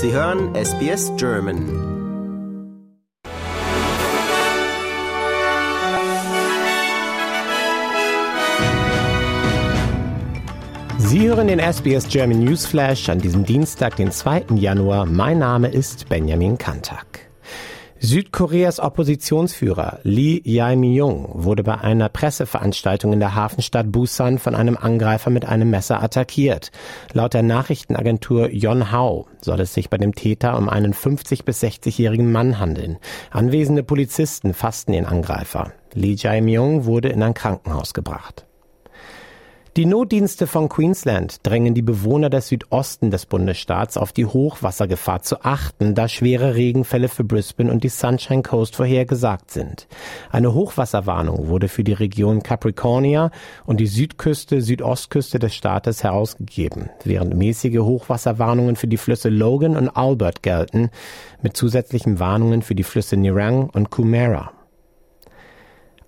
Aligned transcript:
Sie 0.00 0.12
hören 0.12 0.54
SBS 0.54 1.10
German. 1.16 1.58
Sie 10.98 11.28
hören 11.28 11.48
den 11.48 11.58
SBS 11.58 12.06
German 12.08 12.44
Newsflash 12.44 13.08
an 13.08 13.18
diesem 13.18 13.44
Dienstag, 13.44 13.96
den 13.96 14.12
2. 14.12 14.44
Januar. 14.54 15.04
Mein 15.04 15.40
Name 15.40 15.66
ist 15.66 16.08
Benjamin 16.08 16.56
Kantak. 16.56 17.27
Südkoreas 18.00 18.78
Oppositionsführer 18.78 19.98
Lee 20.04 20.40
Jae-myung 20.44 21.30
wurde 21.32 21.64
bei 21.64 21.78
einer 21.78 22.08
Presseveranstaltung 22.08 23.12
in 23.12 23.18
der 23.18 23.34
Hafenstadt 23.34 23.90
Busan 23.90 24.38
von 24.38 24.54
einem 24.54 24.76
Angreifer 24.76 25.30
mit 25.30 25.44
einem 25.44 25.70
Messer 25.70 26.02
attackiert. 26.02 26.70
Laut 27.12 27.34
der 27.34 27.42
Nachrichtenagentur 27.42 28.50
Yonhap 28.50 29.26
soll 29.40 29.60
es 29.60 29.74
sich 29.74 29.90
bei 29.90 29.98
dem 29.98 30.14
Täter 30.14 30.56
um 30.56 30.68
einen 30.68 30.94
50 30.94 31.44
bis 31.44 31.62
60-jährigen 31.62 32.30
Mann 32.30 32.60
handeln. 32.60 32.98
Anwesende 33.30 33.82
Polizisten 33.82 34.54
fassten 34.54 34.92
den 34.92 35.04
Angreifer. 35.04 35.72
Lee 35.92 36.14
Jae-myung 36.16 36.84
wurde 36.84 37.08
in 37.08 37.22
ein 37.22 37.34
Krankenhaus 37.34 37.94
gebracht. 37.94 38.47
Die 39.78 39.86
Notdienste 39.86 40.48
von 40.48 40.68
Queensland 40.68 41.46
drängen 41.46 41.72
die 41.72 41.82
Bewohner 41.82 42.30
des 42.30 42.48
Südosten 42.48 43.12
des 43.12 43.26
Bundesstaats 43.26 43.96
auf 43.96 44.12
die 44.12 44.26
Hochwassergefahr 44.26 45.22
zu 45.22 45.44
achten, 45.44 45.94
da 45.94 46.08
schwere 46.08 46.56
Regenfälle 46.56 47.06
für 47.06 47.22
Brisbane 47.22 47.70
und 47.70 47.84
die 47.84 47.88
Sunshine 47.88 48.42
Coast 48.42 48.74
vorhergesagt 48.74 49.52
sind. 49.52 49.86
Eine 50.32 50.52
Hochwasserwarnung 50.52 51.46
wurde 51.46 51.68
für 51.68 51.84
die 51.84 51.92
Region 51.92 52.42
Capricornia 52.42 53.30
und 53.66 53.78
die 53.78 53.86
Südküste, 53.86 54.62
Südostküste 54.62 55.38
des 55.38 55.54
Staates 55.54 56.02
herausgegeben, 56.02 56.90
während 57.04 57.36
mäßige 57.36 57.78
Hochwasserwarnungen 57.78 58.74
für 58.74 58.88
die 58.88 58.96
Flüsse 58.96 59.28
Logan 59.28 59.76
und 59.76 59.90
Albert 59.90 60.42
gelten, 60.42 60.90
mit 61.40 61.56
zusätzlichen 61.56 62.18
Warnungen 62.18 62.62
für 62.62 62.74
die 62.74 62.82
Flüsse 62.82 63.16
Nerang 63.16 63.70
und 63.70 63.90
Kumera. 63.90 64.57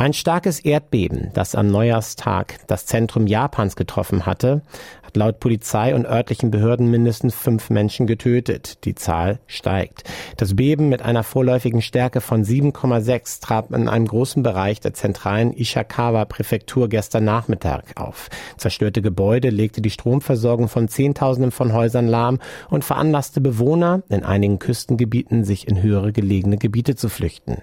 Ein 0.00 0.12
starkes 0.12 0.60
Erdbeben, 0.60 1.32
das 1.34 1.56
am 1.56 1.72
Neujahrstag 1.72 2.60
das 2.68 2.86
Zentrum 2.86 3.26
Japans 3.26 3.74
getroffen 3.74 4.26
hatte, 4.26 4.62
hat 5.02 5.16
laut 5.16 5.40
Polizei 5.40 5.92
und 5.92 6.06
örtlichen 6.06 6.52
Behörden 6.52 6.88
mindestens 6.88 7.34
fünf 7.34 7.68
Menschen 7.68 8.06
getötet. 8.06 8.84
Die 8.84 8.94
Zahl 8.94 9.40
steigt. 9.48 10.04
Das 10.36 10.54
Beben 10.54 10.88
mit 10.88 11.02
einer 11.02 11.24
vorläufigen 11.24 11.82
Stärke 11.82 12.20
von 12.20 12.44
7,6 12.44 13.40
trat 13.40 13.72
in 13.72 13.88
einem 13.88 14.06
großen 14.06 14.44
Bereich 14.44 14.78
der 14.78 14.94
zentralen 14.94 15.52
Ishikawa-Präfektur 15.52 16.88
gestern 16.88 17.24
Nachmittag 17.24 18.00
auf. 18.00 18.28
Zerstörte 18.56 19.02
Gebäude 19.02 19.50
legte 19.50 19.82
die 19.82 19.90
Stromversorgung 19.90 20.68
von 20.68 20.86
Zehntausenden 20.86 21.50
von 21.50 21.72
Häusern 21.72 22.06
lahm 22.06 22.38
und 22.70 22.84
veranlasste 22.84 23.40
Bewohner 23.40 24.04
in 24.08 24.22
einigen 24.22 24.60
Küstengebieten, 24.60 25.42
sich 25.42 25.66
in 25.66 25.82
höhere 25.82 26.12
gelegene 26.12 26.56
Gebiete 26.56 26.94
zu 26.94 27.08
flüchten. 27.08 27.62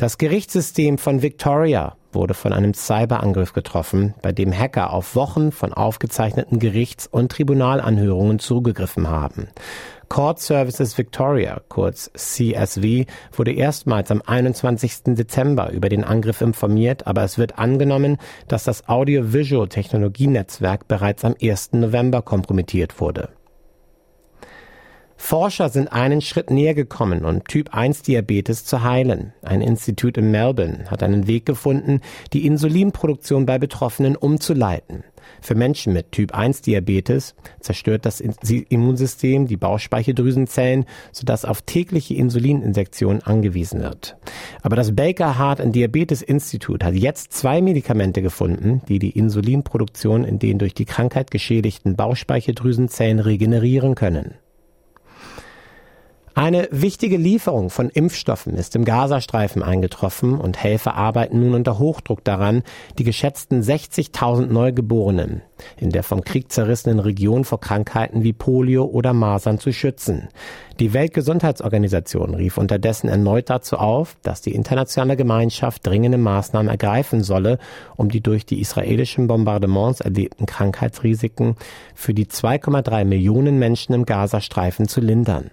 Das 0.00 0.16
Gerichtssystem 0.16 0.96
von 0.96 1.20
Victoria 1.20 1.94
wurde 2.10 2.32
von 2.32 2.54
einem 2.54 2.72
Cyberangriff 2.72 3.52
getroffen, 3.52 4.14
bei 4.22 4.32
dem 4.32 4.50
Hacker 4.50 4.94
auf 4.94 5.14
Wochen 5.14 5.52
von 5.52 5.74
aufgezeichneten 5.74 6.58
Gerichts- 6.58 7.06
und 7.06 7.30
Tribunalanhörungen 7.30 8.38
zugegriffen 8.38 9.10
haben. 9.10 9.48
Court 10.08 10.40
Services 10.40 10.96
Victoria, 10.96 11.60
kurz 11.68 12.10
CSV, 12.14 13.04
wurde 13.30 13.52
erstmals 13.52 14.10
am 14.10 14.22
21. 14.24 15.14
Dezember 15.14 15.70
über 15.70 15.90
den 15.90 16.04
Angriff 16.04 16.40
informiert, 16.40 17.06
aber 17.06 17.22
es 17.22 17.36
wird 17.36 17.58
angenommen, 17.58 18.16
dass 18.48 18.64
das 18.64 18.88
Audiovisual-Technologienetzwerk 18.88 20.88
bereits 20.88 21.26
am 21.26 21.34
1. 21.42 21.74
November 21.74 22.22
kompromittiert 22.22 23.02
wurde. 23.02 23.28
Forscher 25.22 25.68
sind 25.68 25.92
einen 25.92 26.22
Schritt 26.22 26.50
näher 26.50 26.74
gekommen, 26.74 27.24
um 27.24 27.44
Typ-1-Diabetes 27.44 28.64
zu 28.64 28.82
heilen. 28.82 29.32
Ein 29.42 29.60
Institut 29.60 30.16
in 30.16 30.32
Melbourne 30.32 30.86
hat 30.90 31.04
einen 31.04 31.28
Weg 31.28 31.46
gefunden, 31.46 32.00
die 32.32 32.46
Insulinproduktion 32.46 33.46
bei 33.46 33.58
Betroffenen 33.58 34.16
umzuleiten. 34.16 35.04
Für 35.40 35.54
Menschen 35.54 35.92
mit 35.92 36.10
Typ-1-Diabetes 36.10 37.36
zerstört 37.60 38.06
das 38.06 38.20
Immunsystem 38.20 39.46
die 39.46 39.58
Bauchspeicheldrüsenzellen, 39.58 40.86
sodass 41.12 41.44
auf 41.44 41.62
tägliche 41.62 42.14
Insulininjektionen 42.14 43.22
angewiesen 43.22 43.82
wird. 43.82 44.16
Aber 44.62 44.74
das 44.74 44.96
Baker 44.96 45.38
Heart 45.38 45.60
and 45.60 45.76
Diabetes 45.76 46.22
Institute 46.22 46.84
hat 46.84 46.94
jetzt 46.94 47.34
zwei 47.34 47.60
Medikamente 47.60 48.22
gefunden, 48.22 48.82
die 48.88 48.98
die 48.98 49.10
Insulinproduktion 49.10 50.24
in 50.24 50.40
den 50.40 50.58
durch 50.58 50.74
die 50.74 50.86
Krankheit 50.86 51.30
geschädigten 51.30 51.94
Bauchspeicheldrüsenzellen 51.94 53.20
regenerieren 53.20 53.94
können. 53.94 54.39
Eine 56.34 56.68
wichtige 56.70 57.16
Lieferung 57.16 57.70
von 57.70 57.90
Impfstoffen 57.90 58.54
ist 58.54 58.76
im 58.76 58.84
Gazastreifen 58.84 59.64
eingetroffen 59.64 60.38
und 60.38 60.62
Helfer 60.62 60.94
arbeiten 60.94 61.40
nun 61.40 61.54
unter 61.54 61.80
Hochdruck 61.80 62.22
daran, 62.22 62.62
die 62.98 63.04
geschätzten 63.04 63.62
60.000 63.62 64.46
Neugeborenen 64.46 65.42
in 65.76 65.90
der 65.90 66.04
vom 66.04 66.22
Krieg 66.22 66.52
zerrissenen 66.52 67.00
Region 67.00 67.44
vor 67.44 67.58
Krankheiten 67.60 68.22
wie 68.22 68.32
Polio 68.32 68.84
oder 68.84 69.12
Masern 69.12 69.58
zu 69.58 69.72
schützen. 69.72 70.28
Die 70.78 70.92
Weltgesundheitsorganisation 70.92 72.34
rief 72.34 72.58
unterdessen 72.58 73.08
erneut 73.08 73.50
dazu 73.50 73.76
auf, 73.76 74.16
dass 74.22 74.40
die 74.40 74.54
internationale 74.54 75.16
Gemeinschaft 75.16 75.84
dringende 75.84 76.16
Maßnahmen 76.16 76.70
ergreifen 76.70 77.24
solle, 77.24 77.58
um 77.96 78.08
die 78.08 78.20
durch 78.20 78.46
die 78.46 78.60
israelischen 78.60 79.26
Bombardements 79.26 80.00
erlebten 80.00 80.46
Krankheitsrisiken 80.46 81.56
für 81.94 82.14
die 82.14 82.26
2,3 82.26 83.04
Millionen 83.04 83.58
Menschen 83.58 83.94
im 83.94 84.06
Gazastreifen 84.06 84.86
zu 84.86 85.00
lindern. 85.00 85.50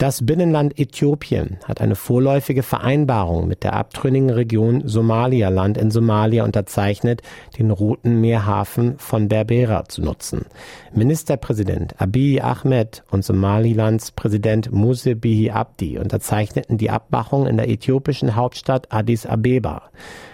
Das 0.00 0.24
Binnenland 0.24 0.78
Äthiopien 0.80 1.58
hat 1.66 1.82
eine 1.82 1.94
vorläufige 1.94 2.62
Vereinbarung 2.62 3.46
mit 3.46 3.64
der 3.64 3.74
abtrünnigen 3.74 4.30
Region 4.30 4.88
Somalialand 4.88 5.76
in 5.76 5.90
Somalia 5.90 6.44
unterzeichnet, 6.44 7.20
den 7.58 7.70
Roten 7.70 8.18
Meerhafen 8.18 8.98
von 8.98 9.28
Berbera 9.28 9.84
zu 9.84 10.00
nutzen. 10.00 10.46
Ministerpräsident 10.94 12.00
Abiy 12.00 12.40
Ahmed 12.40 13.04
und 13.10 13.26
Somalilands 13.26 14.12
Präsident 14.12 14.72
Muse 14.72 15.16
Bihi 15.16 15.50
Abdi 15.50 15.98
unterzeichneten 15.98 16.78
die 16.78 16.88
Abmachung 16.88 17.46
in 17.46 17.58
der 17.58 17.68
äthiopischen 17.68 18.36
Hauptstadt 18.36 18.90
Addis 18.90 19.26
Abeba. 19.26 19.90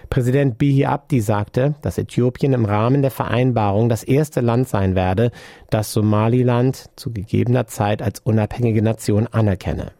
Präsident 0.08 0.58
Bihi 0.58 0.86
Abdi 0.86 1.20
sagte, 1.20 1.74
dass 1.82 1.98
Äthiopien 1.98 2.52
im 2.52 2.64
Rahmen 2.64 3.02
der 3.02 3.10
Vereinbarung 3.10 3.88
das 3.88 4.02
erste 4.02 4.40
Land 4.40 4.68
sein 4.68 4.94
werde, 4.94 5.30
das 5.70 5.92
Somaliland 5.92 6.90
zu 6.96 7.12
gegebener 7.12 7.66
Zeit 7.66 8.02
als 8.02 8.20
unabhängige 8.20 8.82
Nation 8.82 9.26
anerkenne. 9.26 9.92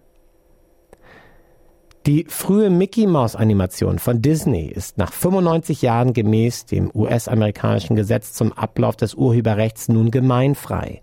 Die 2.06 2.24
frühe 2.28 2.70
Mickey 2.70 3.08
Mouse 3.08 3.34
Animation 3.34 3.98
von 3.98 4.22
Disney 4.22 4.66
ist 4.66 4.96
nach 4.96 5.12
95 5.12 5.82
Jahren 5.82 6.12
gemäß 6.12 6.64
dem 6.64 6.88
US-amerikanischen 6.94 7.96
Gesetz 7.96 8.32
zum 8.32 8.52
Ablauf 8.52 8.94
des 8.94 9.14
Urheberrechts 9.14 9.88
nun 9.88 10.12
gemeinfrei. 10.12 11.00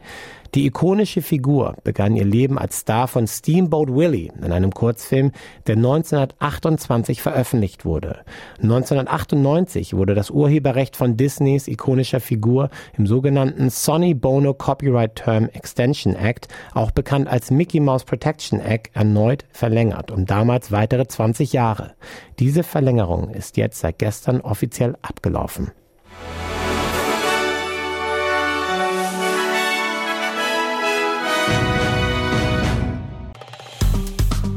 Die 0.55 0.67
ikonische 0.67 1.23
Figur 1.23 1.77
begann 1.83 2.15
ihr 2.15 2.25
Leben 2.25 2.59
als 2.59 2.77
Star 2.77 3.07
von 3.07 3.25
Steamboat 3.25 3.89
Willie 3.89 4.31
in 4.39 4.51
einem 4.51 4.69
Kurzfilm, 4.69 5.31
der 5.65 5.77
1928 5.77 7.23
veröffentlicht 7.23 7.85
wurde. 7.85 8.19
1998 8.61 9.95
wurde 9.95 10.13
das 10.13 10.29
Urheberrecht 10.29 10.95
von 10.95 11.17
Disneys 11.17 11.67
ikonischer 11.67 12.19
Figur 12.19 12.69
im 12.95 13.07
sogenannten 13.07 13.71
Sonny 13.71 14.13
Bono 14.13 14.53
Copyright 14.53 15.15
Term 15.15 15.49
Extension 15.53 16.15
Act, 16.15 16.47
auch 16.75 16.91
bekannt 16.91 17.27
als 17.27 17.49
Mickey 17.49 17.79
Mouse 17.79 18.03
Protection 18.03 18.59
Act, 18.59 18.95
erneut 18.95 19.45
verlängert 19.51 20.11
um 20.11 20.27
damals 20.27 20.71
weitere 20.71 21.07
20 21.07 21.53
Jahre. 21.53 21.95
Diese 22.37 22.61
Verlängerung 22.61 23.31
ist 23.31 23.57
jetzt 23.57 23.79
seit 23.79 23.97
gestern 23.97 24.39
offiziell 24.39 24.97
abgelaufen. 25.01 25.71